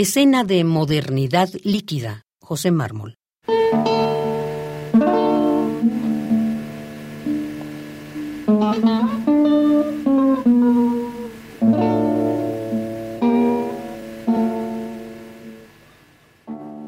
[0.00, 3.16] Escena de modernidad líquida, José Mármol.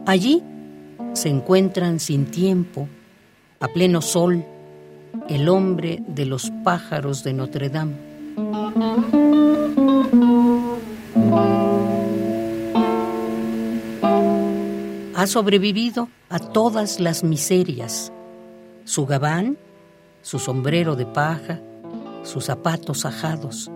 [0.07, 0.45] Allí
[1.15, 2.87] se encuentran sin tiempo,
[3.59, 4.45] a pleno sol,
[5.29, 9.30] el hombre de los pájaros de Notre Dame.
[15.21, 18.11] Ha sobrevivido a todas las miserias.
[18.87, 19.59] Su gabán,
[20.23, 21.61] su sombrero de paja,
[22.23, 23.71] sus zapatos ajados.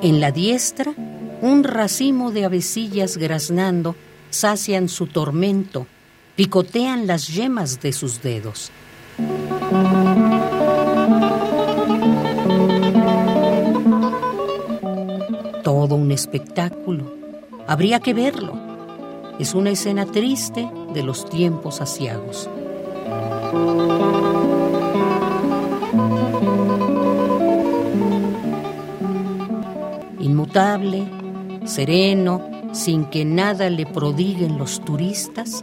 [0.00, 0.94] En la diestra,
[1.42, 3.96] un racimo de avecillas graznando
[4.30, 5.88] sacian su tormento,
[6.36, 8.70] picotean las yemas de sus dedos.
[16.18, 17.14] Espectáculo.
[17.68, 18.54] Habría que verlo.
[19.38, 22.50] Es una escena triste de los tiempos asiagos.
[30.18, 31.04] Inmutable,
[31.64, 35.62] sereno, sin que nada le prodiguen los turistas,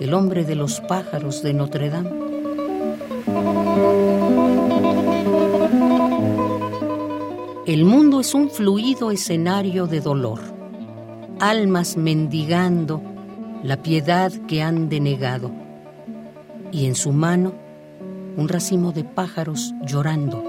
[0.00, 2.27] el hombre de los pájaros de Notre Dame.
[7.68, 10.40] El mundo es un fluido escenario de dolor,
[11.38, 13.02] almas mendigando
[13.62, 15.50] la piedad que han denegado,
[16.72, 17.52] y en su mano
[18.38, 20.42] un racimo de pájaros llorando.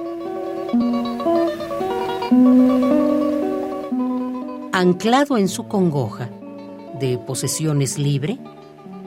[4.71, 6.29] Anclado en su congoja
[7.01, 8.37] de posesiones libre,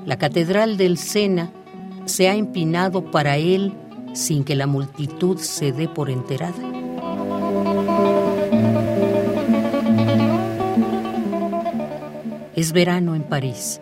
[0.04, 1.50] la Catedral del Sena
[2.04, 3.72] se ha empinado para él
[4.12, 6.81] sin que la multitud se dé por enterada.
[12.62, 13.80] Es verano en París.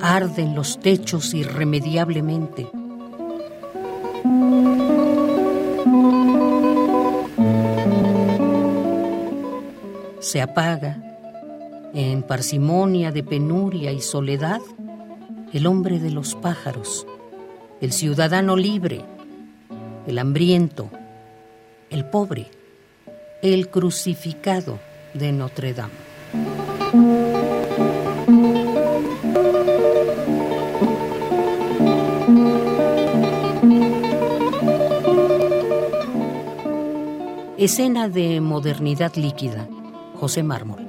[0.00, 2.68] Arden los techos irremediablemente.
[10.20, 11.02] Se apaga,
[11.94, 14.60] en parsimonia de penuria y soledad,
[15.52, 17.08] el hombre de los pájaros,
[17.80, 19.04] el ciudadano libre,
[20.06, 20.90] el hambriento,
[21.90, 22.46] el pobre,
[23.42, 24.78] el crucificado
[25.12, 26.65] de Notre Dame.
[37.58, 39.66] Escena de modernidad líquida,
[40.20, 40.86] José Mármol.